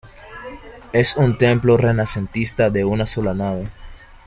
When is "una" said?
2.85-3.05